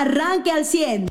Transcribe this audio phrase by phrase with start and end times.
[0.00, 1.10] arranque al 100.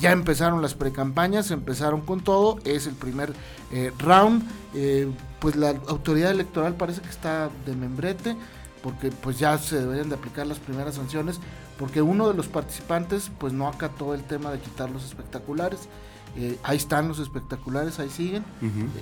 [0.00, 3.32] Ya empezaron las precampañas, empezaron con todo, es el primer
[3.72, 4.42] eh, round.
[4.74, 8.36] Eh, pues la autoridad electoral parece que está de membrete,
[8.82, 11.40] porque pues ya se deberían de aplicar las primeras sanciones,
[11.78, 15.88] porque uno de los participantes pues no acató el tema de quitar los espectaculares.
[16.36, 18.44] Eh, ahí están los espectaculares, ahí siguen.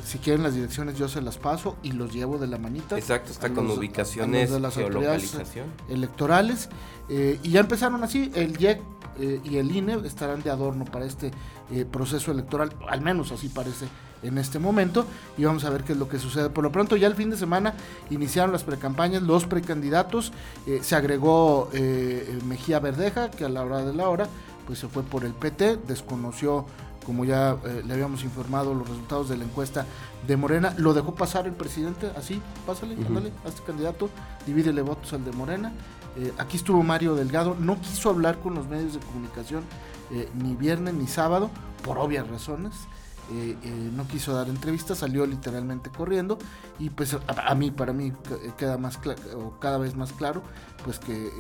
[0.05, 2.97] si quieren las direcciones yo se las paso y los llevo de la manita.
[2.97, 5.37] Exacto, está con ubicaciones de las autoridades
[5.89, 6.69] electorales.
[7.09, 8.81] y ya empezaron así, el IEC
[9.19, 11.31] eh, y el INE estarán de adorno para este
[11.71, 13.87] eh, proceso electoral, al menos así parece
[14.23, 15.07] en este momento,
[15.37, 16.49] y vamos a ver qué es lo que sucede.
[16.49, 17.75] Por lo pronto, ya el fin de semana
[18.11, 20.33] iniciaron las precampañas, los precandidatos,
[20.67, 21.71] eh, se agregó
[22.47, 24.27] Mejía Verdeja, que a la hora de la hora,
[24.67, 26.65] pues se fue por el PT, desconoció
[27.05, 29.87] como ya le habíamos informado, los resultados de la encuesta
[30.27, 30.75] de Morena.
[30.79, 34.11] Lo dejó pasar el presidente, así, pásale, ándale, a este candidato,
[34.47, 35.73] divídele votos al de Morena.
[36.17, 39.65] Eh, aquí estuvo Mario Delgado, no quiso hablar con los medios de comunicación
[40.13, 41.51] eh, ni viernes ni sábado,
[41.83, 42.73] por obvias razones.
[43.33, 43.57] Eh,
[43.95, 46.37] no quiso dar entrevistas, salió literalmente corriendo
[46.79, 48.13] y pues a, mí, para mí
[48.59, 48.99] queda más
[49.35, 50.43] o cada vez más claro,
[50.85, 51.31] pues que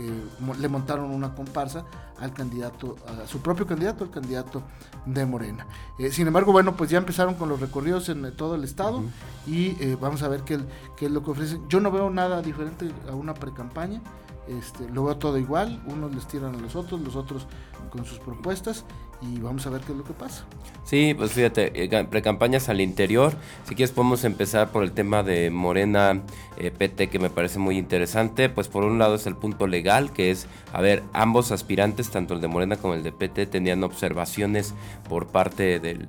[0.58, 1.84] le montaron una comparsa
[2.18, 4.62] al candidato, a su propio candidato, el candidato
[5.04, 5.66] de Morena.
[6.10, 9.02] sin embargo, bueno, pues ya empezaron con los recorridos en todo el estado
[9.46, 10.60] y vamos a ver qué,
[10.96, 11.68] qué, es lo que ofrecen.
[11.68, 14.00] Yo no veo nada diferente a una pre-campaña.
[14.48, 17.46] Este, lo veo todo igual, unos les tiran a los otros, los otros
[17.90, 18.84] con sus propuestas
[19.22, 20.44] y vamos a ver qué es lo que pasa.
[20.84, 23.32] Sí, pues fíjate, eh, precampañas al interior,
[23.66, 26.20] si quieres podemos empezar por el tema de Morena
[26.58, 30.12] eh, PT que me parece muy interesante, pues por un lado es el punto legal,
[30.12, 33.82] que es, a ver, ambos aspirantes, tanto el de Morena como el de PT, tenían
[33.82, 34.74] observaciones
[35.08, 36.06] por parte del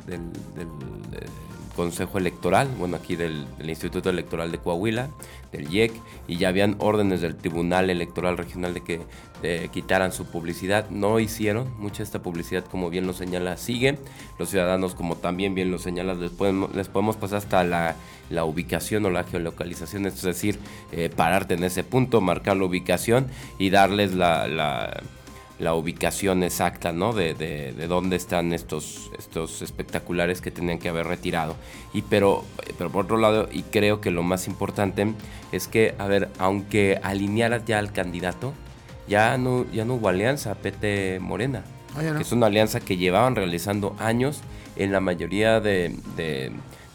[1.76, 5.10] Consejo Electoral, bueno, aquí del, Instituto Electoral de Coahuila,
[5.52, 5.94] del IEC,
[6.28, 9.02] y ya habían órdenes del Tribunal Electoral Regional de que
[9.72, 10.90] quitaran su publicidad.
[10.90, 14.00] No hicieron, mucha esta publicidad, como bien lo señala, sigue.
[14.40, 17.96] Los ciudadanos, como también bien lo señala, les podemos, les podemos pasar hasta la,
[18.46, 20.58] ubicación o la geolocalización, es decir,
[20.92, 23.28] eh, pararte en ese punto, marcar la ubicación
[23.60, 25.02] y darles la la
[25.60, 27.14] ubicación exacta, ¿no?
[27.14, 31.56] De, de, de, dónde están estos, estos espectaculares que tenían que haber retirado.
[31.94, 32.44] Y pero,
[32.78, 35.14] pero por otro lado, y creo que lo más importante
[35.52, 38.54] es que, a ver, aunque alinearas ya al candidato,
[39.08, 41.64] ya no, ya no hubo alianza PT Morena.
[41.96, 44.42] Ah, que es una alianza que llevaban realizando años
[44.76, 46.52] en la mayoría de, de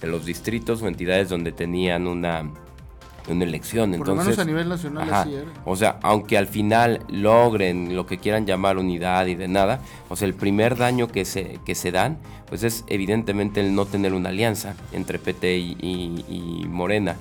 [0.06, 2.50] los distritos o entidades donde tenían una
[3.28, 3.90] una elección.
[3.90, 8.18] Por Entonces, lo menos a nivel nacional O sea, aunque al final logren lo que
[8.18, 11.92] quieran llamar unidad y de nada, o sea, el primer daño que se, que se
[11.92, 17.16] dan, pues es evidentemente el no tener una alianza entre PT y, Morena.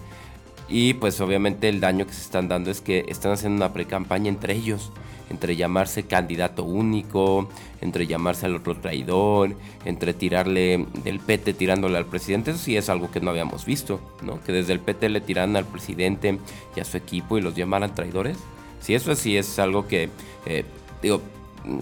[0.68, 4.30] Y pues obviamente el daño que se están dando es que están haciendo una pre-campaña
[4.30, 4.92] entre ellos
[5.30, 7.50] entre llamarse candidato único,
[7.82, 12.90] entre llamarse al otro traidor, entre tirarle del PT tirándole al presidente, eso sí es
[12.90, 14.42] algo que no habíamos visto, ¿no?
[14.44, 16.40] Que desde el PT le tiran al presidente
[16.76, 18.38] y a su equipo y los llamaran traidores.
[18.82, 20.10] Si eso sí es algo que,
[20.46, 20.66] eh,
[21.02, 21.22] digo,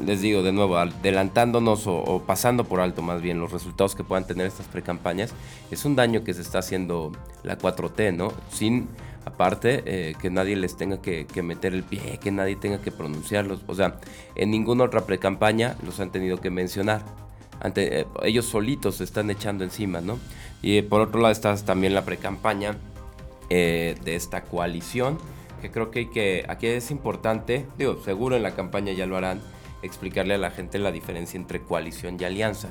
[0.06, 4.04] les digo de nuevo, adelantándonos o, o, pasando por alto más bien los resultados que
[4.04, 5.34] puedan tener estas precampañas,
[5.72, 7.12] es un daño que se está haciendo
[7.44, 8.34] la 4T, ¿no?
[8.52, 8.88] Sin
[9.28, 13.60] Aparte, eh, que nadie les tenga que, meter el pie, que nadie tenga que pronunciarlos.
[13.68, 14.00] O sea,
[14.36, 17.04] en ninguna otra precampaña los han tenido que mencionar.
[17.60, 20.18] Ante, eh, ellos solitos se están echando encima, ¿no?
[20.62, 22.78] Y por otro lado está también la precampaña
[23.50, 25.18] eh, de esta coalición,
[25.62, 29.42] que creo que, que aquí es importante, digo, seguro en la campaña ya lo harán,
[29.84, 32.70] explicarle a la gente la diferencia entre coalición y alianza.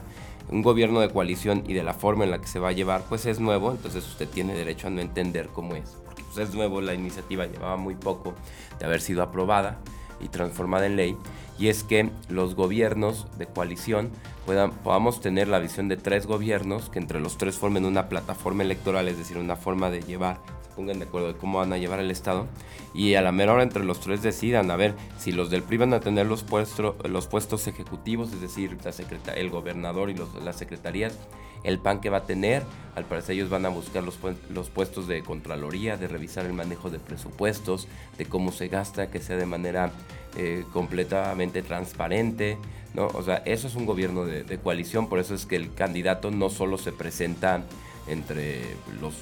[0.49, 3.03] Un gobierno de coalición y de la forma en la que se va a llevar,
[3.11, 6.81] pues es nuevo, entonces usted tiene derecho a no entender cómo es pues, es nuevo,
[6.81, 8.35] la iniciativa llevaba muy poco
[8.79, 9.79] de haber sido aprobada
[10.21, 11.17] y transformada en ley,
[11.59, 14.11] y es que los gobiernos de coalición
[14.47, 19.09] podamos tener la visión de tres gobiernos que entre los tres formen una plataforma electoral,
[19.09, 22.01] es decir, una forma de llevar, se pongan de acuerdo de cómo van a llevar
[22.01, 22.47] el Estado,
[22.95, 25.79] y a la menor hora entre los tres decidan, a ver, si los del PRI
[25.79, 30.33] van a tener los, puestos los puestos ejecutivos, es decir, la el gobernador y los,
[30.43, 31.19] las secretarías,
[31.65, 32.63] el PAN que va a tener.
[32.95, 34.19] Al parecer ellos van a buscar los,
[34.51, 39.21] los puestos de Contraloría, de revisar el manejo de presupuestos, de cómo se gasta, que
[39.21, 39.91] sea de manera
[40.37, 42.57] eh, completamente transparente.
[42.97, 43.09] ¿No?
[43.09, 46.49] O sea, eso es un gobierno de, coalición, por eso es que el candidato no
[46.49, 47.63] solo se presenta
[48.09, 48.63] entre
[49.01, 49.15] los,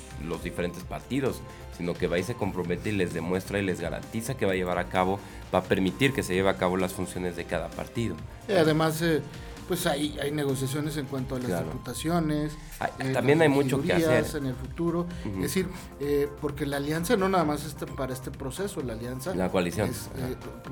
[0.43, 1.41] diferentes partidos,
[1.77, 4.55] sino que va y se compromete y les demuestra y les garantiza que va a
[4.55, 5.19] llevar a cabo,
[5.53, 8.15] va a permitir que se lleve a cabo las funciones de cada partido.
[8.49, 9.21] además, eh,
[9.67, 12.53] pues hay, hay negociaciones en cuanto a las diputaciones.
[12.99, 14.25] Eh, también hay mucho que hacer.
[14.37, 15.07] En el futuro.
[15.25, 15.69] Es decir,
[16.01, 19.35] eh, porque la alianza no nada más es para este proceso, la alianza.
[19.35, 19.91] La coalición.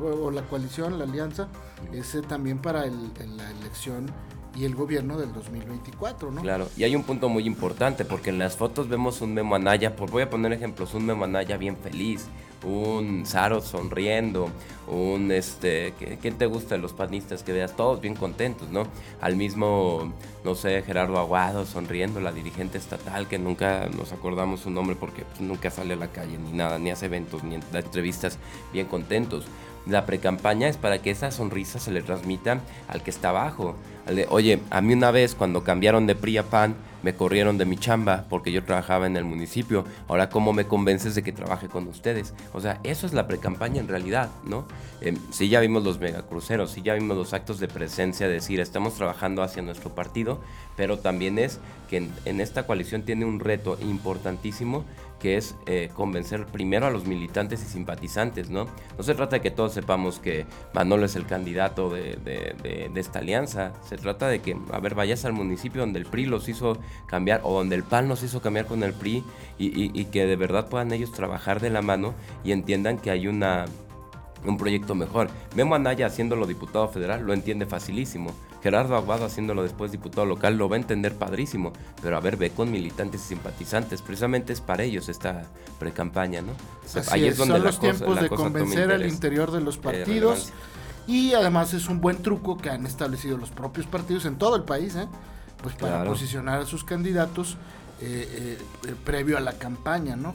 [0.00, 1.48] o la coalición, la alianza,
[1.92, 4.06] es también para el, la elección
[4.54, 6.42] y el gobierno del 2024, ¿no?
[6.42, 9.96] Claro, y hay un punto muy importante, porque en las fotos vemos un Memo Anaya,
[9.96, 12.26] por, voy a poner ejemplos, un Memo Anaya bien feliz,
[12.64, 14.48] un Saro sonriendo,
[14.88, 17.74] un este, ¿quién te gusta de los panistas que veas?
[17.76, 18.86] Todos bien contentos, ¿no?
[19.20, 20.12] Al mismo,
[20.44, 25.24] no sé, Gerardo Aguado sonriendo, la dirigente estatal, que nunca nos acordamos su nombre porque
[25.24, 28.38] pues, nunca sale a la calle ni nada, ni hace eventos, ni da entrevistas,
[28.72, 29.46] bien contentos.
[29.86, 33.74] La precampaña es para que esa sonrisa se le transmita al que está abajo.
[34.28, 37.76] Oye, a mí una vez cuando cambiaron de PRI a PAN, me corrieron de mi
[37.76, 39.84] chamba porque yo trabajaba en el municipio.
[40.08, 42.34] Ahora, ¿cómo me convences de que trabaje con ustedes?
[42.52, 44.66] O sea, eso es la precampaña en realidad, ¿no?
[45.00, 48.94] Eh, sí ya vimos los megacruceros, sí ya vimos los actos de presencia, decir, estamos
[48.94, 50.40] trabajando hacia nuestro partido,
[50.76, 51.58] pero también es
[51.90, 54.84] que en esta coalición tiene un reto importantísimo
[55.22, 58.66] que es eh, convencer primero a los militantes y simpatizantes, ¿no?
[58.98, 63.72] No se trata de que todos sepamos que Manolo es el candidato de, esta alianza,
[63.88, 66.76] se trata de que, a ver, vayas al municipio donde el PRI los hizo
[67.06, 69.22] cambiar o donde el PAN los hizo cambiar con el PRI
[69.58, 73.66] y, que de verdad puedan ellos trabajar de la mano y entiendan que hay una
[74.44, 75.28] un proyecto mejor.
[75.54, 78.32] Memo Anaya haciéndolo diputado federal lo entiende facilísimo.
[78.62, 81.72] Gerardo Aguado haciéndolo después diputado local lo va a entender padrísimo.
[82.00, 84.02] Pero a ver, ve con militantes y simpatizantes.
[84.02, 85.44] Precisamente es para ellos esta
[85.78, 86.52] pre-campaña, ¿no?
[87.10, 90.52] Ahí es, donde Son los tiempos de convencer al interior de los partidos.
[91.06, 94.62] y además es un buen truco que han establecido los propios partidos en todo el
[94.62, 95.08] país, ¿eh?
[95.60, 97.56] pues para posicionar a sus candidatos
[98.00, 100.34] eh, eh, previo a la campaña, ¿no?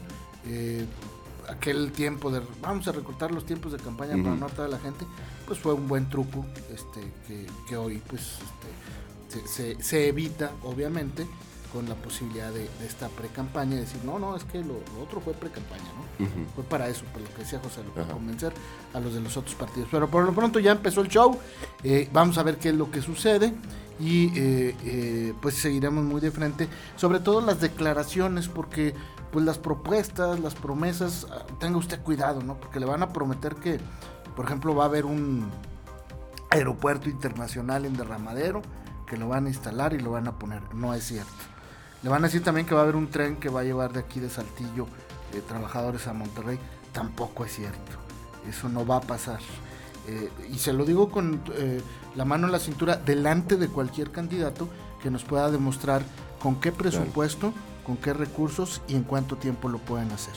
[1.48, 4.78] Aquel tiempo de vamos a recortar los tiempos de campaña para no atraer a la
[4.78, 5.04] gente,
[5.46, 8.38] pues fue un buen truco este, que, hoy pues
[9.30, 11.26] este, se, evita, obviamente,
[11.72, 15.84] con la posibilidad de, esta pre-campaña, decir, no, no, es que lo, otro fue pre-campaña,
[15.84, 16.26] ¿no?
[16.54, 18.52] Fue para eso, por lo que decía José, para convencer
[18.94, 19.88] a los de los otros partidos.
[19.90, 21.38] Pero por lo pronto ya empezó el show,
[21.82, 23.52] eh, vamos a ver qué es lo que sucede
[23.98, 28.94] y eh, eh, pues seguiremos muy de frente, sobre todo las declaraciones, porque
[29.32, 32.58] pues las propuestas, las promesas, ah, tenga usted cuidado, ¿no?
[32.58, 33.78] Porque le van a prometer que,
[34.36, 35.50] por ejemplo, va a haber un
[36.50, 38.62] aeropuerto internacional en Derramadero,
[39.06, 40.74] que lo van a instalar y lo van a poner.
[40.74, 41.32] No es cierto.
[42.02, 43.92] Le van a decir también que va a haber un tren que va a llevar
[43.92, 44.86] de aquí de Saltillo
[45.34, 46.58] eh, trabajadores a Monterrey.
[46.92, 47.96] Tampoco es cierto.
[48.48, 49.40] Eso no va a pasar.
[50.08, 51.82] Eh, y se lo digo con eh,
[52.16, 54.68] la mano en la cintura delante de cualquier candidato
[55.02, 56.02] que nos pueda demostrar
[56.40, 57.52] con qué presupuesto
[57.88, 60.34] con qué recursos y en cuánto tiempo lo pueden hacer.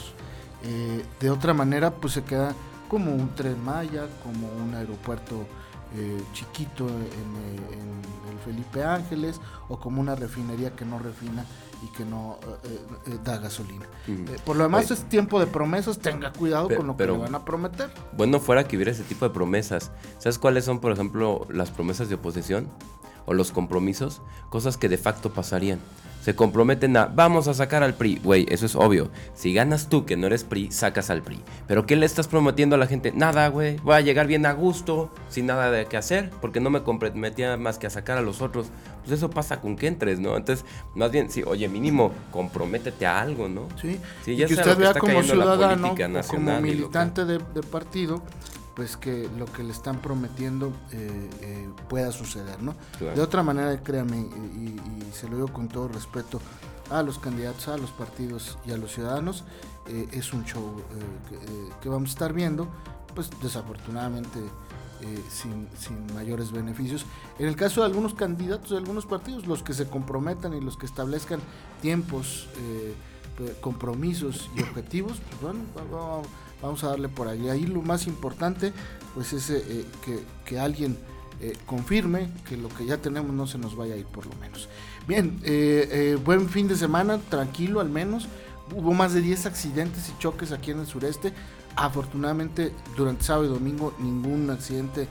[0.64, 2.56] Eh, de otra manera, pues se queda
[2.88, 5.46] como un tren Maya, como un aeropuerto
[5.96, 7.02] eh, chiquito en,
[8.32, 9.40] el Felipe Ángeles
[9.70, 11.46] o como una refinería que no refina
[11.84, 13.86] y que no eh, da gasolina.
[14.46, 17.44] por lo demás es tiempo de promesas, tenga cuidado con lo que le van a
[17.44, 17.92] prometer.
[18.16, 19.92] Bueno, fuera que hubiera ese tipo de promesas.
[20.18, 22.68] ¿Sabes cuáles son, por ejemplo, las promesas de oposición?
[23.26, 25.80] O los compromisos, cosas que de facto pasarían
[26.22, 28.22] se comprometen a vamos a sacar al PRI.
[28.24, 29.10] Güey, eso es obvio.
[29.34, 31.42] Si ganas tú que no eres PRI, sacas al PRI.
[31.68, 33.12] Pero ¿qué le estás prometiendo a la gente?
[33.12, 33.78] Nada, güey.
[33.78, 37.58] Voy a llegar bien a gusto, sin nada de qué hacer, porque no me comprometía
[37.58, 38.68] más que a sacar a los otros.
[39.02, 40.38] Pues eso pasa con que entres, ¿no?
[40.38, 43.68] Entonces, más bien, sí, oye, mínimo, comprométete a algo, ¿no?
[43.82, 45.96] Sí, sí ya y que usted vea como ciudadano,
[46.28, 48.22] como militante de, de partido,
[48.82, 52.74] pues que lo que le están prometiendo eh, eh, pueda suceder, ¿no?
[53.00, 54.76] De otra manera, créame, y,
[55.14, 56.42] se lo digo con todo respeto
[56.90, 59.44] a los candidatos, a los partidos y a los ciudadanos,
[59.86, 60.82] eh, es un show
[61.80, 62.68] que, vamos a estar viendo,
[63.14, 64.40] pues desafortunadamente
[65.30, 67.06] sin, sin, mayores beneficios.
[67.38, 70.76] En el caso de algunos candidatos de algunos partidos, los que se comprometan y los
[70.76, 71.40] que establezcan
[71.84, 72.48] tiempos,
[73.62, 76.28] compromisos y objetivos, pues bueno, vamos
[76.62, 77.50] vamos a darle por ahí.
[77.50, 78.74] Ahí lo más importante
[79.14, 80.98] pues es eh, eh, que, alguien
[81.42, 84.36] eh, confirme que lo que ya tenemos no se nos vaya a ir por lo
[84.36, 84.70] menos.
[85.08, 85.40] Bien,
[86.24, 88.28] buen fin de semana, tranquilo al menos.
[88.76, 91.34] Hubo más de 10 accidentes y choques aquí en el sureste.
[91.76, 95.08] Afortunadamente durante sábado y domingo ningún accidente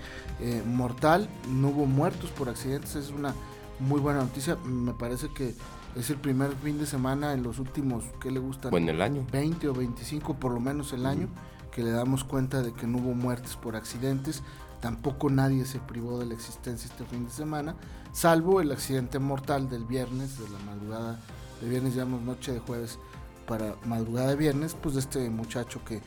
[0.67, 3.35] mortal, no hubo muertos por accidentes, es una
[3.81, 4.57] muy buena noticia.
[4.65, 5.55] Me parece que
[5.97, 8.71] es el primer fin de semana en los últimos, ¿qué le gustan?
[8.71, 9.27] Bueno, el año.
[9.33, 11.29] 20 o 25 por lo menos el año,
[11.73, 14.43] que le damos cuenta de que no hubo muertes por accidentes.
[14.81, 17.77] Tampoco nadie se privó de la existencia este fin de semana,
[18.13, 21.21] salvo el accidente mortal del viernes, de la madrugada
[21.61, 22.99] de viernes, llamamos noche de jueves
[23.47, 26.01] para madrugada de viernes, pues de este muchacho que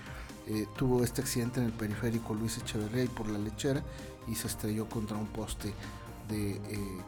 [0.47, 3.83] eh, tuvo este accidente en el periférico Luis Echeverría y por la lechera
[4.27, 5.73] y se estrelló contra un poste
[6.27, 6.59] de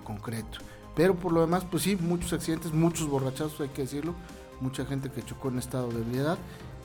[0.04, 0.60] concreto.
[0.96, 4.16] Pero por lo demás, pues sí, muchos accidentes, muchos borrachazos, hay que decirlo,
[4.62, 6.38] mucha gente que chocó en estado de ebriedad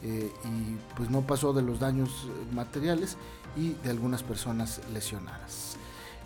[0.02, 3.18] y pues no pasó de los daños materiales
[3.56, 5.76] y de algunas personas lesionadas.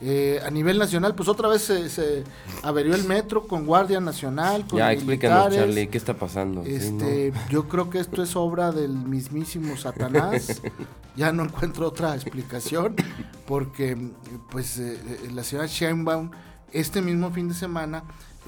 [0.00, 2.24] Eh, a nivel nacional, pues otra vez se,
[2.62, 4.66] averió el metro con Guardia Nacional.
[4.66, 6.62] Con ya, explícanos, Charlie, ¿qué está pasando?
[6.62, 10.60] Este, Yo creo que esto es obra del mismísimo Satanás.
[11.16, 12.96] ya no encuentro otra explicación,
[13.46, 13.96] porque
[14.50, 16.30] pues eh, eh, la señora Sheinbaum,
[16.74, 18.04] este mismo fin de semana,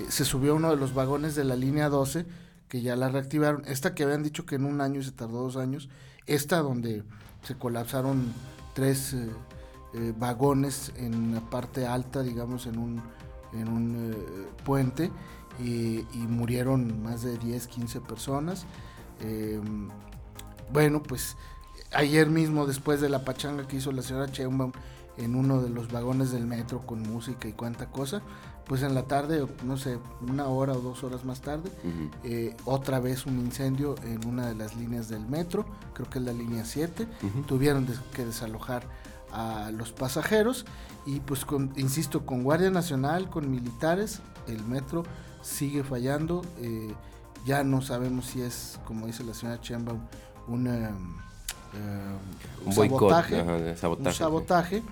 [0.08, 2.26] se subió uno de los vagones de la línea 12,
[2.68, 3.62] que ya la reactivaron.
[3.66, 5.88] Esta que habían dicho que en un año se tardó dos años,
[6.26, 7.04] esta donde
[7.42, 8.32] se colapsaron
[8.74, 13.02] tres eh, vagones en la parte alta, digamos, en un,
[13.52, 15.10] en un eh, puente
[15.58, 18.66] y, murieron más de 10, 15 personas.
[19.20, 19.88] Em,
[20.72, 21.36] bueno, pues
[21.92, 24.72] ayer mismo, después de la pachanga que hizo la señora Cheumbaum
[25.16, 28.22] en uno de los vagones del metro con música y cuánta cosa,
[28.66, 31.70] pues en la tarde, no sé, una hora o dos horas más tarde,
[32.24, 36.24] eh, otra vez un incendio en una de las líneas del metro, creo que es
[36.24, 37.06] la línea 7,
[37.46, 38.84] tuvieron que desalojar
[39.32, 40.64] a los pasajeros
[41.04, 45.04] y pues con, insisto, con Guardia Nacional, con militares, el metro
[45.42, 46.42] sigue fallando.
[46.58, 46.92] Eh,
[47.44, 49.94] ya no sabemos si es, como dice la señora Chamba,
[52.64, 54.82] un, eh, un, sabotaje, un sabotaje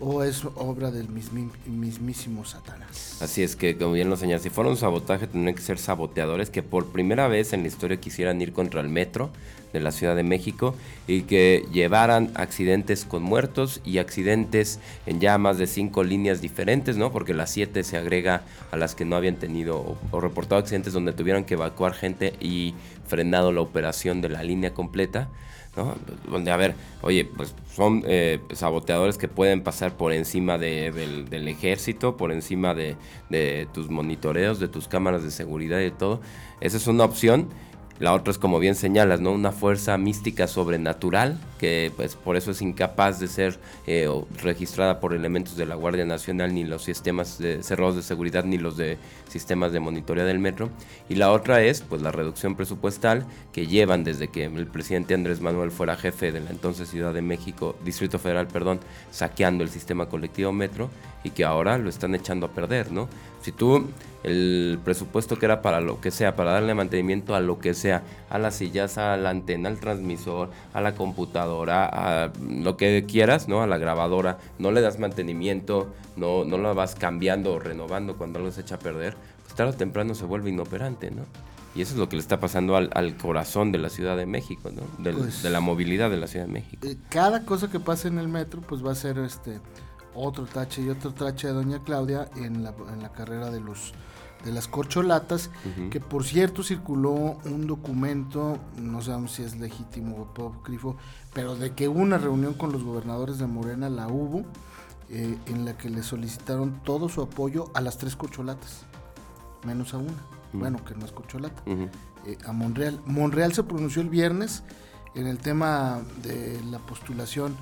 [0.00, 3.18] o es obra del mismísimo Satanás.
[3.22, 6.50] Así es que, como bien lo señala, si fuera un sabotaje tendrían que ser saboteadores
[6.50, 9.30] que por primera vez en la historia quisieran ir contra el metro
[9.72, 10.74] de la Ciudad de México
[11.06, 16.96] y que llevaran accidentes con muertos y accidentes en ya más de cinco líneas diferentes,
[16.96, 17.10] ¿no?
[17.12, 21.12] Porque las siete se agrega a las que no habían tenido o, reportado accidentes donde
[21.12, 22.74] tuvieron que evacuar gente y
[23.06, 25.28] frenado la operación de la línea completa.
[25.76, 25.96] ¿No?
[26.28, 31.48] Donde, a ver, oye, pues son eh, saboteadores que pueden pasar por encima del, del,
[31.48, 32.96] ejército, por encima de,
[33.30, 36.20] de, tus monitoreos, de tus cámaras de seguridad y de todo.
[36.60, 37.48] Esa es una opción
[38.00, 39.30] la otra es como bien señalas, ¿no?
[39.30, 44.08] Una fuerza mística sobrenatural que pues por eso es incapaz de ser eh,
[44.42, 48.58] registrada por elementos de la Guardia Nacional ni los sistemas de, cerrados de seguridad ni
[48.58, 48.98] los de
[49.34, 50.70] sistemas de monitoreo del metro.
[51.08, 55.40] Y la otra es pues la reducción presupuestal que llevan desde que el presidente Andrés
[55.40, 58.78] Manuel fuera jefe de la entonces Ciudad de México, Distrito Federal, perdón,
[59.10, 60.88] saqueando el sistema colectivo metro
[61.24, 63.08] y que ahora lo están echando a perder, ¿no?
[63.42, 63.88] Si tú
[64.22, 68.02] el presupuesto que era para lo que sea, para darle mantenimiento a lo que sea,
[68.30, 73.48] a las sillas, a la antena, al transmisor, a la computadora, a lo que quieras,
[73.48, 73.62] ¿no?
[73.62, 78.38] A la grabadora, no le das mantenimiento, no, no la vas cambiando o renovando cuando
[78.38, 81.22] algo se echa a perder, pues tarde o temprano se vuelve inoperante, ¿no?
[81.74, 84.70] Y eso es lo que le está pasando al, corazón de la Ciudad de México,
[84.70, 84.82] ¿no?
[85.02, 86.86] Pues de la movilidad de la Ciudad de México.
[86.86, 89.60] Eh, cada cosa que pase en el metro, pues va a ser este
[90.14, 93.92] otro tache y otro tache de Doña Claudia en la, en la carrera de los
[94.44, 95.50] de las corcholatas,
[95.90, 100.96] que por cierto circuló un documento, no sabemos si es legítimo o apócrifo,
[101.32, 104.44] pero de que una reunión con los gobernadores de Morena, la hubo,
[105.10, 108.84] eh, en la que le solicitaron todo su apoyo a las tres corcholatas,
[109.64, 110.14] menos a una,
[110.52, 113.00] bueno, que no es corcholata, eh, a Monreal.
[113.06, 114.62] Monreal se pronunció el viernes
[115.14, 117.56] en el tema de la postulación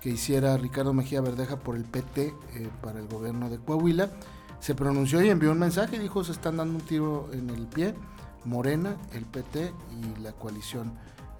[0.00, 4.10] que hiciera Ricardo Mejía Verdeja por el PT eh, para el gobierno de Coahuila.
[4.60, 7.94] Se pronunció y envió un mensaje, dijo se están dando un tiro en el pie,
[8.44, 10.92] Morena, el PT y la coalición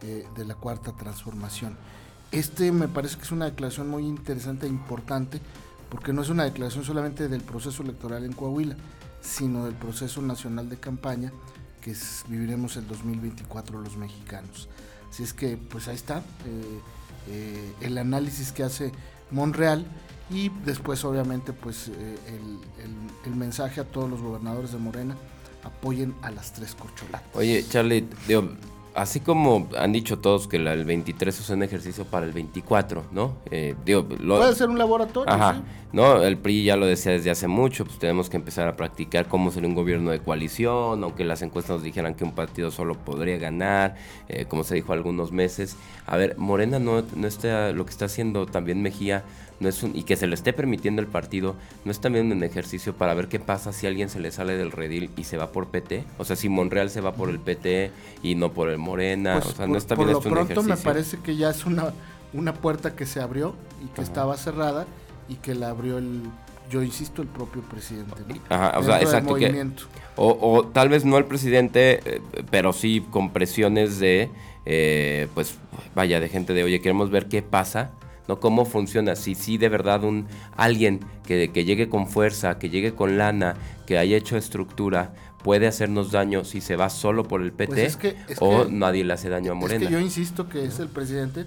[0.03, 1.77] eh, de la cuarta transformación.
[2.33, 5.41] Este me parece que es una declaración muy interesante e importante,
[5.89, 8.77] porque no es una declaración solamente del proceso electoral en Coahuila,
[9.21, 11.33] sino del proceso nacional de campaña
[11.81, 11.95] que
[12.29, 14.69] viviremos el 2024 los mexicanos.
[15.11, 16.81] Así es que, pues ahí está eh,
[17.29, 18.93] eh, el análisis que hace
[19.31, 19.87] Monreal
[20.31, 22.17] y después obviamente pues eh,
[23.25, 25.17] el, mensaje a todos los gobernadores de Morena
[25.63, 27.29] apoyen a las tres corcholatas.
[27.35, 28.49] Oye Charlie, digo,
[28.95, 33.37] así como han dicho todos que el 23 es un ejercicio para el 24, ¿no?
[33.51, 35.33] Eh, Puede ser un laboratorio.
[35.33, 35.63] Ajá.
[35.91, 39.27] No, el PRI ya lo decía desde hace mucho, pues tenemos que empezar a practicar
[39.27, 42.95] cómo ser un gobierno de coalición, aunque las encuestas nos dijeran que un partido solo
[42.95, 43.97] podría ganar,
[44.29, 45.77] eh, como se dijo algunos meses.
[46.05, 49.25] A ver, Morena no, no está, lo que está haciendo también Mejía
[49.61, 52.43] no es un, y que se le esté permitiendo el partido, no es también un
[52.43, 55.51] ejercicio para ver qué pasa si alguien se le sale del redil y se va
[55.51, 57.91] por PT, o sea, si Monreal se va por el PT
[58.23, 60.77] y no por el Morena, pues o sea, no está bien por lo pronto me
[60.77, 61.93] parece que ya es una,
[62.33, 64.87] una puerta que se abrió y que estaba cerrada
[65.29, 66.23] y que la abrió el
[66.71, 68.15] yo insisto, el propio presidente.
[68.51, 69.37] Ajá, o sea, exacto.
[70.17, 74.29] o, o, tal vez no el presidente, eh, pero sí con presiones de,
[74.67, 75.55] eh, pues,
[75.95, 77.91] vaya, de gente de, oye, queremos ver qué pasa
[78.29, 78.39] ¿no?
[78.39, 79.17] ¿Cómo funciona?
[79.17, 83.57] Si sí de verdad un alguien que, que llegue con fuerza, que llegue con lana,
[83.87, 88.39] que haya hecho estructura, puede hacernos daño si se va solo por el PT pues
[88.41, 89.83] o nadie le hace daño a Morena.
[89.83, 91.47] Es que yo insisto que es el presidente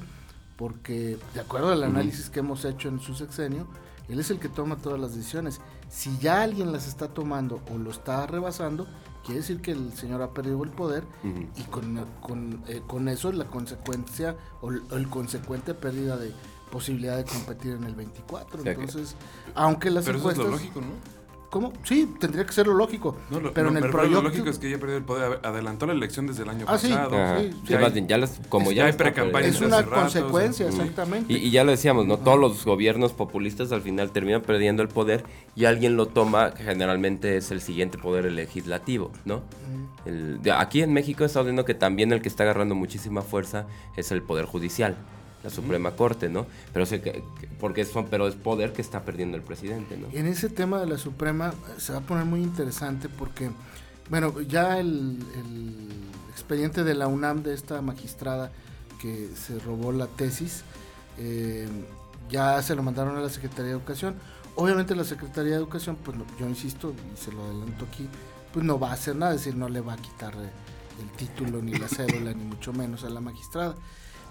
[0.57, 3.67] porque de acuerdo al análisis que hemos hecho en su sexenio,
[4.09, 5.61] él es el que toma todas las decisiones.
[5.89, 8.88] Si ya alguien las está tomando o lo está rebasando,
[9.25, 11.03] quiere decir que el señor ha perdido el poder
[11.55, 16.31] y con, con, eh, con, eso la consecuencia o el, consecuente pérdida de
[16.71, 18.63] posibilidad de competir en el 24.
[18.65, 19.15] Entonces,
[19.53, 20.45] aunque las pero encuestas...
[20.45, 21.21] Eso es lo lógico, ¿no?
[21.51, 21.73] ¿Cómo?
[21.83, 23.17] Sí, tendría que ser lo lógico.
[23.53, 24.21] pero en el proyecto...
[24.21, 26.71] Lo lógico es que ya perdió el poder, adelantó la elección desde el año ah,
[26.71, 27.39] pasado.
[27.41, 27.73] Sí, sí,
[28.07, 31.33] ya, como ya, hay pre Es una consecuencia, exactamente.
[31.33, 32.17] Y, ya lo decíamos, ¿no?
[32.17, 36.63] Todos los gobiernos populistas al final terminan perdiendo el poder y alguien lo toma, que
[36.63, 39.41] generalmente es el siguiente poder legislativo, ¿no?
[40.55, 44.23] aquí en México está viendo que también el que está agarrando muchísima fuerza es el
[44.23, 44.97] poder judicial
[45.43, 46.45] la Suprema Corte, ¿no?
[46.74, 47.24] Pero sé que,
[47.60, 50.07] porque son, pero es poder que está perdiendo el presidente, ¿no?
[50.12, 53.50] En ese tema de la Suprema eh, se va a poner muy interesante porque,
[54.10, 55.17] bueno, ya el,
[56.29, 58.51] expediente de la UNAM de esta magistrada
[59.00, 60.63] que se robó la tesis,
[61.17, 61.67] eh,
[62.29, 64.15] ya se lo mandaron a la Secretaría de Educación.
[64.55, 68.07] Obviamente la Secretaría de Educación, pues yo insisto y se lo adelanto aquí,
[68.53, 70.50] pues no va a hacer nada, es decir, no le va a quitar eh,
[71.01, 73.75] el título ni la cédula, ni mucho menos a la magistrada.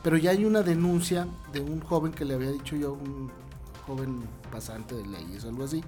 [0.02, 3.30] Pero ya hay una denuncia de un joven que le había dicho yo, un
[3.86, 5.82] joven pasante de leyes, algo así,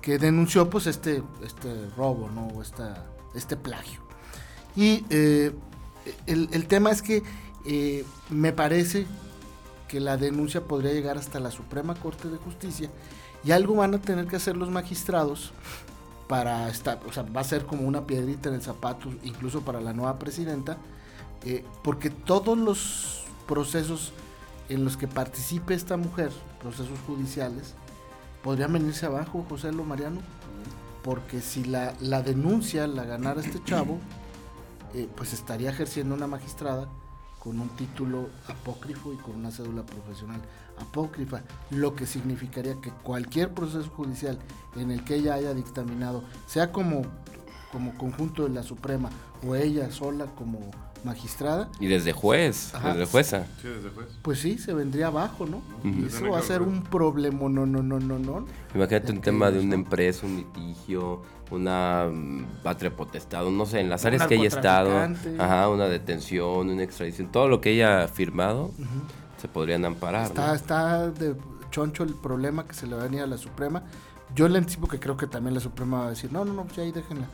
[0.00, 2.62] que denunció pues este, este robo, ¿no?
[2.62, 4.00] Esta, este plagio.
[4.76, 5.52] Y eh,
[6.26, 7.22] el, tema es que
[7.66, 9.06] eh, me parece
[9.88, 12.90] que la denuncia podría llegar hasta la Suprema Corte de Justicia
[13.44, 15.52] y algo van a tener que hacer los magistrados
[16.28, 19.80] para estar, o sea, va a ser como una piedrita en el zapato, incluso para
[19.80, 20.78] la nueva presidenta,
[21.44, 24.12] eh, porque todos los procesos
[24.68, 27.74] en los que participe esta mujer, procesos judiciales,
[28.42, 30.20] podrían venirse abajo, José Lo Mariano,
[31.02, 33.98] porque si la, la denuncia la ganara este chavo,
[34.94, 36.88] eh, pues estaría ejerciendo una magistrada
[37.38, 40.40] con un título apócrifo y con una cédula profesional
[40.78, 44.38] apócrifa, lo que significaría que cualquier proceso judicial
[44.76, 47.02] en el que ella haya dictaminado, sea como,
[47.70, 49.10] como conjunto de la Suprema
[49.46, 50.70] o ella sola como
[51.04, 51.68] magistrada.
[51.80, 53.46] Y desde juez, desde jueza.
[53.60, 54.08] Sí, desde juez.
[54.22, 55.62] Pues sí, se vendría abajo, ¿no?
[55.84, 58.46] Y eso va a ser un problema, no, no, no, no, no.
[58.74, 63.90] Imagínate un tema de una empresa, un litigio, una mm, patria potestad, no sé, en
[63.90, 64.90] las áreas que haya estado,
[65.38, 68.70] ajá, una detención, una extradición, todo lo que haya firmado,
[69.40, 70.26] se podrían amparar.
[70.26, 71.34] Está, está de
[71.70, 73.82] choncho el problema que se le va a venir a la Suprema.
[74.34, 76.64] Yo le anticipo que creo que también la Suprema va a decir, no, no, no,
[76.64, 77.26] pues ahí déjenla.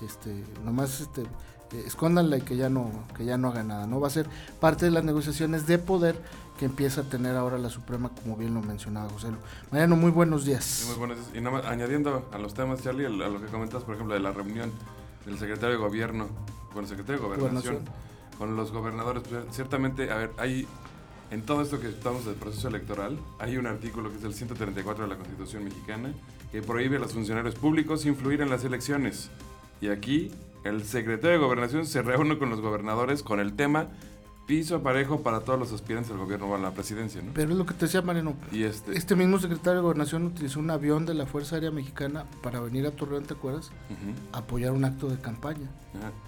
[0.00, 1.24] Este, nomás este,
[1.72, 4.26] eh, escóndanla y que ya no que ya no haga nada no va a ser
[4.60, 6.16] parte de las negociaciones de poder
[6.58, 9.28] que empieza a tener ahora la Suprema como bien lo mencionaba José
[9.70, 10.84] Mariano muy buenos días.
[10.88, 11.30] Muy buenos días.
[11.34, 14.32] Y nada añadiendo a los temas Charlie a lo que comentas por ejemplo de la
[14.32, 14.72] reunión
[15.24, 16.28] del secretario de gobierno
[16.72, 17.78] con el secretario de gobernación,
[18.38, 20.66] con los gobernadores pues, ciertamente a ver hay
[21.30, 25.04] en todo esto que estamos del proceso electoral, hay un artículo que es el 134
[25.04, 26.14] de la Constitución mexicana
[26.50, 29.30] que prohíbe a los funcionarios públicos influir en las elecciones.
[29.80, 30.32] Y aquí
[30.68, 33.88] el secretario de Gobernación se reúne con los gobernadores con el tema
[34.48, 37.32] piso parejo para todos los aspirantes al gobierno a la presidencia, ¿no?
[37.34, 38.34] Pero es lo que te decía Mariano.
[38.50, 42.24] Y este, este mismo secretario de Gobernación utilizó un avión de la Fuerza Aérea Mexicana
[42.42, 43.70] para venir a Torreón, ¿te acuerdas?
[44.32, 45.68] A apoyar un acto de campaña.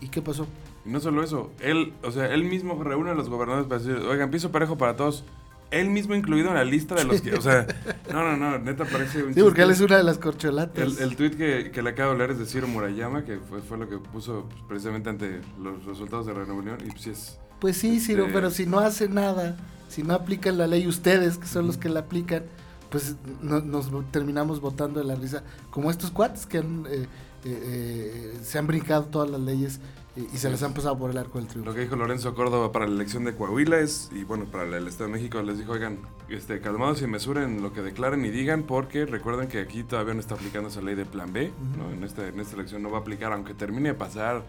[0.03, 0.46] ¿Y qué pasó?
[0.85, 4.07] Y no solo eso, él, o sea, él mismo reúne a los gobernadores para decir,
[4.07, 5.24] oigan, piso parejo para todos
[5.70, 7.66] él mismo incluido en la lista de los que, o sea,
[8.12, 10.98] no, no, no, neta parece un Sí, porque él es una de las corcholatas.
[10.98, 13.61] El, el tweet que, que, le acabo de leer es de Ciro Murayama, que fue,
[13.62, 17.38] fue lo que puso pues, precisamente ante los resultados de reunión, y pues es...
[17.61, 19.56] Pues sí, Ciro, este pero si no hace nada,
[19.88, 22.44] si no aplican la ley ustedes, que son los que la aplican,
[22.90, 27.06] pues nos terminamos votando de la risa, como estos cuates que han, eh,
[27.44, 29.80] eh, eh, se han brincado todas las leyes
[30.16, 31.70] y, se les han pasado por el arco del triunfo.
[31.70, 34.87] Lo que dijo Lorenzo Córdoba para la elección de Coahuila es, y bueno, para el
[34.88, 38.64] Estado de México les dijo, oigan, este, calmados y mesuren lo que declaren y digan,
[38.64, 41.90] porque recuerden que aquí todavía no está aplicando esa ley de plan B, ¿no?
[41.90, 44.42] en, este, en esta elección no va a aplicar, aunque termine de pasar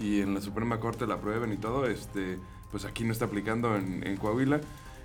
[0.00, 2.38] y en la Suprema Corte la aprueben y todo, este,
[2.70, 4.60] pues aquí no está aplicando en, Coahuila.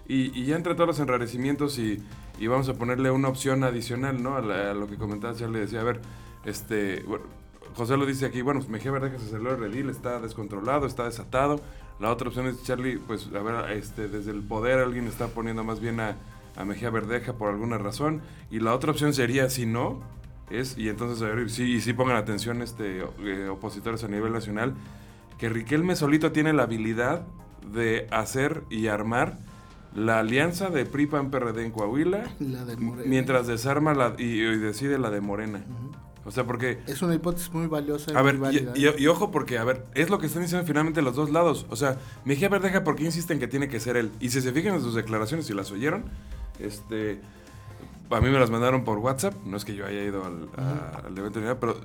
[0.07, 2.01] Y, ya entre todos los enrarecimientos y,
[2.39, 4.37] y, vamos a ponerle una opción adicional, ¿no?
[4.37, 6.01] A, lo que comentaba, ya le decía, a ver,
[6.45, 7.25] este, bueno,
[7.75, 11.05] José lo dice aquí, bueno, pues Mejía que se salió el redil, está descontrolado, está
[11.05, 11.59] desatado.
[11.99, 15.63] La otra opción es, Charlie, pues a ver, este, desde el poder alguien está poniendo
[15.63, 16.15] más bien a,
[16.65, 18.21] Mejía Verdeja por alguna razón.
[18.51, 20.01] Y la otra opción sería, si no,
[20.49, 24.33] es, y entonces, a ver, sí, y sí pongan atención este, eh, opositores a nivel
[24.33, 24.73] nacional,
[25.37, 27.25] que Riquelme solito tiene la habilidad
[27.71, 29.37] de hacer y armar
[29.95, 32.23] la alianza de PRI PAN PRD en Coahuila,
[33.05, 35.63] mientras desarma la, y, decide la de Morena.
[36.25, 36.79] O sea, porque...
[36.87, 38.17] Es una hipótesis muy valiosa.
[38.17, 38.39] A ver,
[38.75, 41.65] y, ojo porque, a ver, es lo que están diciendo finalmente los dos lados.
[41.69, 44.11] O sea, Mejía Verdeja, ¿por qué insisten que tiene que ser él?
[44.19, 46.05] Y si se fijan en sus declaraciones, y las oyeron,
[46.59, 47.21] este...
[48.11, 50.49] A mí me las mandaron por WhatsApp, no es que yo haya ido al,
[51.05, 51.79] al evento, pero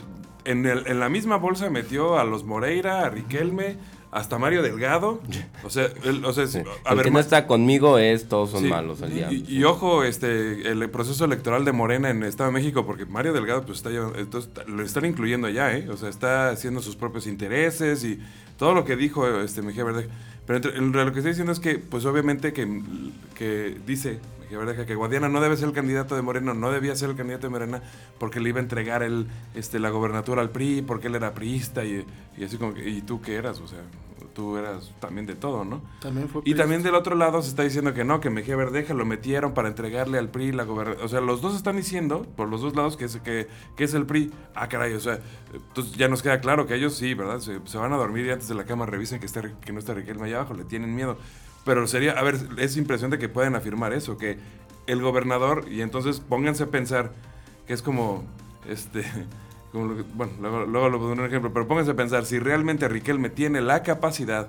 [0.47, 3.77] en, el, en la misma bolsa metió a los Moreira, a Riquelme,
[4.15, 5.21] hasta Mario Delgado.
[5.65, 5.89] O sea,
[6.25, 9.01] o sea el que no está conmigo es todos son malos.
[9.31, 13.67] y, ojo, este, el proceso electoral de Morena en Estado de México, porque Mario Delgado
[13.67, 15.89] pues está entonces lo están incluyendo allá, ¿eh?
[15.91, 18.21] O sea, está haciendo sus propios intereses y
[18.57, 20.09] todo lo que dijo este Mejía Verde.
[20.47, 22.83] Pero lo que estoy diciendo es que, pues obviamente que,
[23.35, 24.21] que dice
[24.87, 27.51] que Guadiana no debe ser el candidato de Moreno, no debía ser el candidato de
[27.51, 27.83] Morena
[28.19, 31.85] porque le iba a entregar el, este, la gobernatura al PRI, porque él era priista
[31.85, 32.05] y,
[32.37, 33.61] y así como, ¿y tú qué eras?
[33.61, 33.81] O sea,
[34.35, 35.81] tú eras también de todo, ¿no?
[36.01, 38.93] También fue y también del otro lado se está diciendo que no, que Mejía Verdeja
[38.93, 41.05] lo metieron para entregarle al PRI la gobernatura.
[41.05, 43.95] O sea, los dos están diciendo, por los dos lados, que es, que, que es
[43.95, 44.33] el PRI.
[44.55, 45.21] Ah, caray, o sea,
[45.53, 47.41] entonces ya nos queda claro que ellos sí, ¿verdad?
[47.41, 49.95] Se, van a dormir y antes de la cama revisen que, está, que no está
[49.95, 51.17] Riquelme allá abajo, le tienen miedo.
[51.65, 54.39] Pero sería, a ver, es impresión de que pueden afirmar eso, que
[54.87, 57.13] el gobernador, y entonces pónganse a pensar
[57.67, 58.25] que es como,
[58.69, 59.05] este,
[59.75, 63.61] bueno, luego, luego lo pongo un ejemplo, pero pónganse a pensar, si realmente Riquelme tiene
[63.61, 64.49] la capacidad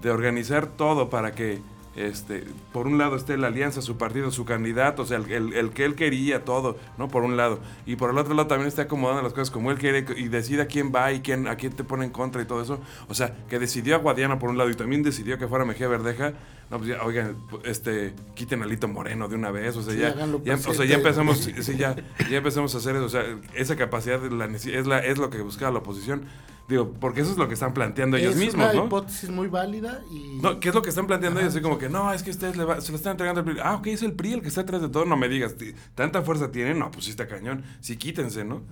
[0.00, 1.60] de organizar todo para que
[1.96, 5.84] este, por un lado esté la alianza, su partido, su candidato, o sea, el, que
[5.84, 7.08] él quería, todo, ¿no?
[7.08, 7.58] Por un lado.
[7.84, 10.62] Y por el otro lado también está acomodando las cosas como él quiere y decide
[10.62, 12.80] a quién va y quién, a quién te pone en contra y todo eso.
[13.08, 15.88] O sea, que decidió a Guadiana por un lado y también decidió que fuera Mejía
[15.88, 16.32] Verdeja.
[16.70, 20.14] No, pues ya, oigan, este, quiten a Lito Moreno de una vez, o sea, ya,
[20.14, 21.96] o sea, ya empezamos, sí, ya,
[22.30, 23.24] ya empezamos a hacer eso, o sea,
[23.54, 26.22] esa capacidad la, es, la, es lo que buscaba la oposición.
[26.70, 28.70] Digo, porque eso es lo que están planteando ellos mismos, ¿no?
[28.70, 30.38] Es una hipótesis muy válida y...
[30.40, 31.52] No, ¿qué es lo que están planteando ellos?
[31.52, 33.56] Así como que, no, es que ustedes se lo están entregando al PRI.
[33.60, 35.04] Ah, ok, es el PRI el que está atrás de todo.
[35.04, 35.56] No me digas,
[35.96, 36.78] ¿tanta fuerza tienen?
[36.78, 37.64] No, pues sí está cañón.
[37.80, 38.62] Sí, quítense, ¿no?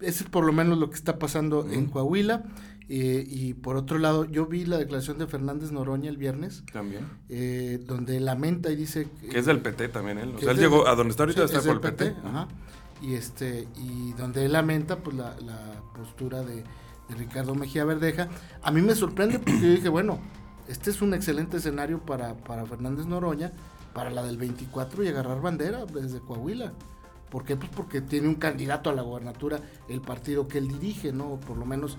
[0.00, 2.42] Eso es por lo menos lo que está pasando en Coahuila.
[2.88, 6.64] Eh, y por otro lado, yo vi la declaración de Fernández Noroña el viernes.
[6.72, 7.06] También.
[7.28, 9.06] Eh, donde lamenta y dice...
[9.30, 10.34] Que, es del PT también él.
[10.36, 12.16] O sea, él llegó a donde está ahorita está por el PT.
[12.24, 12.48] Ajá.
[13.00, 16.64] Y, este, y donde él lamenta pues la, la postura de
[17.08, 18.28] de Ricardo Mejía Verdeja.
[18.62, 20.18] A mí me sorprende porque yo dije, bueno,
[20.68, 23.52] este es un excelente escenario para, para Fernández Noroña,
[23.92, 26.72] para la del 24 y agarrar bandera desde Coahuila.
[27.30, 27.56] ¿Por qué?
[27.56, 31.40] Pues porque tiene un candidato a la gobernatura, el partido que él dirige, ¿no?
[31.40, 31.98] Por lo menos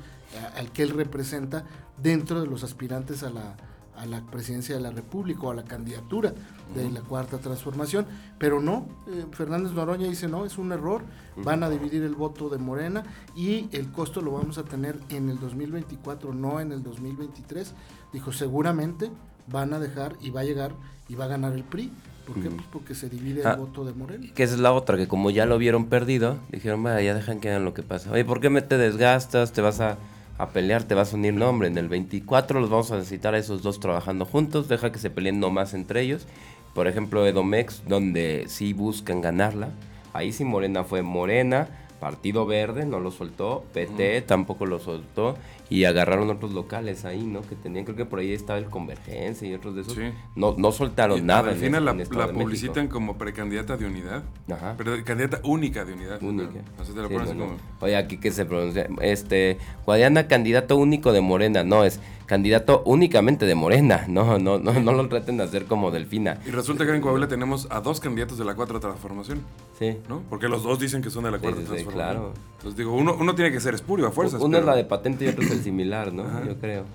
[0.56, 1.66] al que él representa
[2.02, 3.56] dentro de los aspirantes a la,
[3.98, 6.34] a la presidencia de la República o a la candidatura
[6.74, 8.06] de la cuarta transformación,
[8.38, 11.04] pero no, eh, Fernández Noroña dice no, es un error,
[11.38, 13.04] van a dividir el voto de Morena
[13.36, 17.74] y el costo lo vamos a tener en el 2024, no en el 2023,
[18.12, 19.12] dijo seguramente
[19.48, 20.74] van a dejar y va a llegar
[21.08, 21.92] y va a ganar el PRI.
[22.26, 22.50] ¿Por qué?
[22.50, 24.26] Pues porque se divide el ah, voto de Morena.
[24.34, 27.40] Que esa es la otra, que como ya lo vieron perdido, dijeron, vaya, ya dejan
[27.40, 28.12] que hagan lo que pasa.
[28.12, 29.52] Oye, ¿por qué me te desgastas?
[29.52, 30.00] Te vas a
[30.38, 33.38] a pelear, te vas a unir, nombre en el 24 los vamos a necesitar a
[33.38, 36.28] esos dos trabajando juntos, deja que se peleen nomás entre ellos.
[36.74, 39.70] Por ejemplo, Edomex, donde sí buscan ganarla,
[40.14, 41.70] ahí sí Morena fue Morena,
[42.00, 45.36] Partido Verde no lo soltó, PT tampoco lo soltó
[45.70, 47.42] y agarraron otros locales ahí, ¿no?
[47.42, 49.98] Que tenían, creo que por ahí estaba el Convergencia y otros de esos.
[50.36, 51.52] No, no soltaron nada.
[51.52, 54.24] Al final la, la publicitan como precandidata de unidad.
[54.52, 54.76] Ajá.
[54.78, 56.22] Pero candidata única de unidad.
[56.22, 56.62] Única.
[56.80, 57.58] Así te lo pones como...
[57.80, 58.88] Oye, aquí que se pronuncia.
[59.02, 61.64] Este, Guadiana, candidato único de Morena.
[61.64, 64.06] No, es candidato únicamente de Morena.
[64.08, 66.40] No, no, no, no lo traten de hacer como Delfina.
[66.46, 69.42] Y resulta que en Coahuila tenemos a dos candidatos de la cuarta transformación.
[69.78, 69.98] Sí.
[70.10, 70.22] ¿No?
[70.30, 71.92] Porque los dos dicen que son de la cuarta transformación.
[71.92, 72.34] Sí, claro.
[72.58, 74.42] Entonces digo, uno, uno tiene que ser espurio a fuerzas.
[74.42, 76.46] Uno es la de patente y otro es el similar, ¿no?
[76.46, 76.86] Yo creo.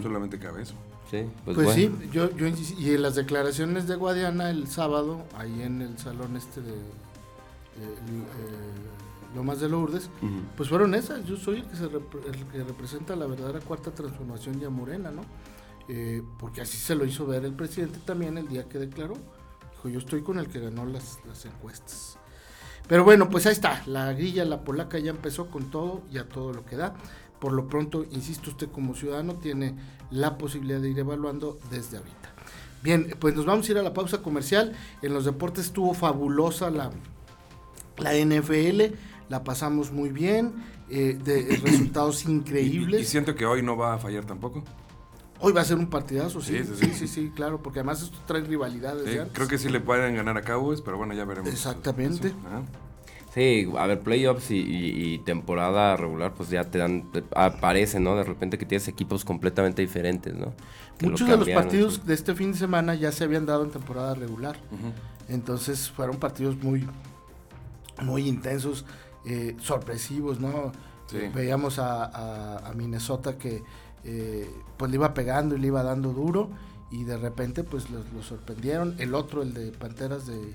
[0.00, 0.74] Solamente cabe eso.
[1.10, 5.60] Sí, pues, pues sí, yo, yo y en las declaraciones de Guadiana el sábado, ahí
[5.60, 6.78] en el salón este de, de, eh,
[9.34, 10.10] Lomas de Lourdes,
[10.56, 11.24] pues fueron esas.
[11.24, 15.22] Yo soy el que, se el que representa la verdadera cuarta transformación ya morena, ¿no?
[15.88, 19.14] Eh, porque así se lo hizo ver el presidente también el día que declaró.
[19.72, 22.18] Dijo, yo estoy con el que ganó las, las encuestas.
[22.88, 26.28] Pero bueno, pues ahí está, la grilla, la polaca ya empezó con todo y a
[26.28, 26.94] todo lo que da.
[27.40, 29.74] Por lo pronto, insisto, usted como ciudadano tiene
[30.10, 32.34] la posibilidad de ir evaluando desde ahorita.
[32.82, 34.72] Bien, pues nos vamos a ir a la pausa comercial.
[35.02, 36.90] En los deportes estuvo fabulosa la,
[37.98, 38.94] la NFL,
[39.32, 40.52] la pasamos muy bien,
[40.90, 43.00] eh, de resultados increíbles.
[43.00, 44.62] Y, siento que hoy no va a fallar tampoco.
[45.40, 46.60] Hoy va a ser un partidazo, sí.
[46.78, 49.26] Sí, sí, sí, claro, porque además esto trae rivalidades.
[49.32, 51.50] creo que sí le pueden ganar a Cowboys, pero bueno, ya veremos.
[51.50, 52.34] Exactamente.
[53.32, 58.14] Sí, a ver, playoffs y, temporada regular, pues ya te dan, aparece, ¿no?
[58.14, 60.52] De repente que tienes equipos completamente diferentes, ¿no?
[61.00, 64.14] Muchos de los partidos de este fin de semana ya se habían dado en temporada
[64.14, 64.56] regular.
[65.28, 66.86] Entonces fueron partidos muy,
[68.02, 68.84] muy intensos,
[69.24, 70.72] eh, sorpresivos, ¿no?
[71.34, 73.62] veíamos a, Minnesota que
[74.04, 76.50] eh, pues le iba pegando y le iba dando duro
[76.90, 78.94] y de repente pues lo, sorprendieron.
[78.98, 80.54] El otro, el de Panteras de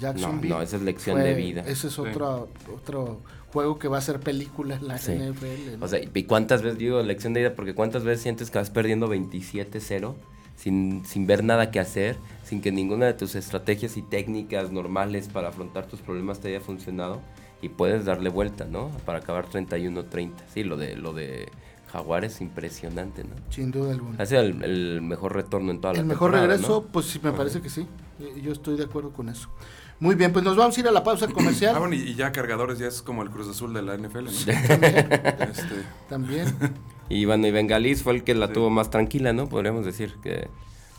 [0.00, 0.54] Jacksonville.
[0.54, 1.62] No, esa es lección de vida.
[1.66, 3.20] Ese es otro, otro
[3.52, 5.82] juego que va a ser película en la NFL.
[5.82, 7.54] O sea, ¿y cuántas veces digo lección de vida?
[7.54, 10.14] Porque cuántas veces sientes que vas perdiendo 27-0
[10.56, 15.28] sin, sin ver nada que hacer, sin que ninguna de tus estrategias y técnicas normales
[15.28, 17.20] para afrontar tus problemas te haya funcionado
[17.62, 18.90] y puedes darle vuelta, ¿no?
[19.04, 20.32] Para acabar 31-30.
[20.52, 21.48] Sí, lo de, lo de
[21.92, 23.34] Jaguar es impresionante, ¿no?
[23.50, 24.22] Sin duda alguna.
[24.22, 27.60] Ha sido el, mejor retorno en toda la El mejor regreso, pues sí, me parece
[27.60, 27.86] que sí.
[28.42, 29.48] Yo estoy de acuerdo con eso.
[29.98, 31.74] Muy bien, pues nos vamos a ir a la pausa comercial.
[31.74, 34.30] ah, bueno, y ya cargadores ya es como el Cruz Azul de la NFL, ¿no?
[35.50, 35.84] Este.
[36.08, 36.54] También.
[37.08, 39.48] Y bueno, y Bengalis fue el que la tuvo más tranquila, ¿no?
[39.48, 40.48] Podríamos decir que,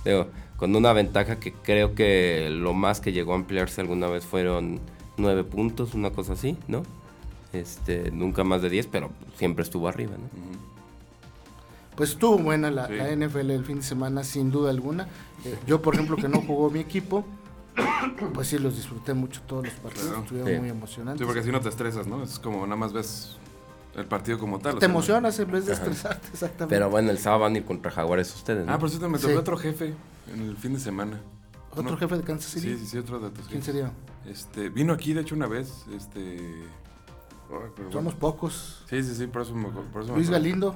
[0.06, 4.26] digo, con una ventaja que creo que lo más que llegó a ampliarse alguna vez
[4.26, 4.80] fueron
[5.18, 6.84] nueve puntos, una cosa así, ¿no?
[7.54, 10.30] Este, nunca más de diez, pero siempre estuvo arriba, ¿no?
[11.96, 15.08] Pues estuvo buena la, NFL el fin de semana, sin duda alguna.
[15.44, 17.26] Eh, yo, por ejemplo, que no jugó mi equipo,
[18.34, 21.20] pues sí, los disfruté mucho todos los partidos, estuvieron muy emocionantes.
[21.20, 22.22] Sí, porque así no te estresas, ¿no?
[22.22, 23.38] Es como nada más ves
[23.96, 24.78] el partido como tal.
[24.78, 26.76] Te emocionas en vez de estresarte, exactamente.
[26.76, 28.74] Pero bueno, el sábado van a ir contra Jaguares ustedes, ¿no?
[28.74, 29.96] Ah, por cierto, me tocó otro jefe
[30.32, 31.20] en el fin de semana.
[31.78, 32.76] ¿Otro jefe de Kansas City?
[32.76, 33.92] Sí, sí, sí, otro de tus ¿Quién sería?
[34.26, 36.66] Este, vino aquí, de hecho, una vez, este...
[37.92, 38.84] Somos pocos.
[38.90, 39.70] Sí, sí, sí, por eso me,
[40.14, 40.76] Luis Galindo,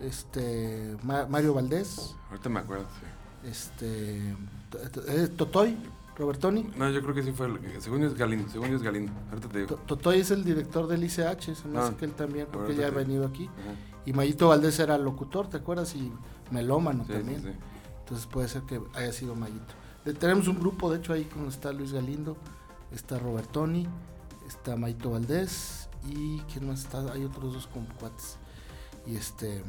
[0.00, 2.14] este, Mario Valdés.
[2.28, 3.48] Ahorita me acuerdo, sí.
[3.48, 4.34] Este,
[5.08, 5.76] eh, Totoy,
[6.18, 6.70] Robertoni.
[6.76, 9.12] No, yo creo que sí fue, según es Galindo, según es Galindo.
[9.30, 9.76] Ahorita te digo.
[9.86, 12.88] Totoy es el director del ICH, se me hace ah, que él también, porque ya
[12.88, 13.48] ha venido aquí.
[14.04, 15.94] Y Mayito Valdés era locutor, ¿te acuerdas?
[15.94, 16.12] Y
[16.50, 17.58] melómano también.
[18.00, 19.74] Entonces puede ser que haya sido Mayito.
[20.14, 22.36] Tenemos un grupo, de hecho, ahí como está Luis Galindo,
[22.92, 23.86] está Robertoni,
[24.46, 27.12] está Maito Valdés y ¿quién más está?
[27.12, 28.38] Hay otros dos cuates.
[29.06, 29.62] Y este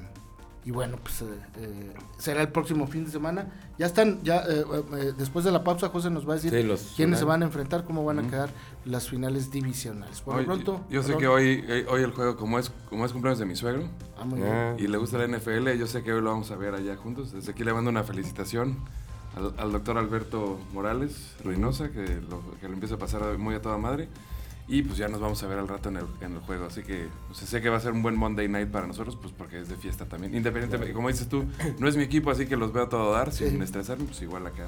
[0.67, 1.25] y bueno, pues eh,
[1.59, 3.47] eh, será el próximo fin de semana.
[3.77, 6.51] Ya están, ya eh, después de la pausa, José nos va a decir
[6.97, 8.49] quiénes se van a enfrentar, cómo van a quedar
[8.83, 10.19] las finales divisionales.
[10.19, 10.81] Por lo pronto.
[10.89, 13.87] Yo sé que hoy, hoy el juego, como es, como es cumpleaños de mi suegro,
[14.17, 16.97] ah, y le gusta la NFL, yo sé que hoy lo vamos a ver allá
[16.97, 17.31] juntos.
[17.31, 18.79] Desde aquí le mando una felicitación
[19.37, 23.77] al, doctor Alberto Morales Reynosa, que lo, que lo empieza a pasar muy a toda
[23.77, 24.09] madre.
[24.69, 26.65] Y pues ya nos vamos a ver al rato en el, en el juego.
[26.65, 29.33] Así que pues, sé que va a ser un buen Monday night para nosotros, pues
[29.35, 30.35] porque es de fiesta también.
[30.35, 31.45] Independientemente, como dices tú,
[31.79, 34.45] no es mi equipo, así que los veo a todo dar, sin estresarme, pues igual
[34.45, 34.67] acá.